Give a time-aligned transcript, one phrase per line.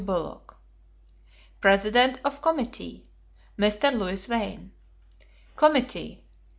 [0.03, 0.57] Bullock.
[1.59, 3.05] President of Committee.
[3.59, 3.93] Mr.
[3.95, 4.71] Louis Wain.
[5.55, 6.23] Committee.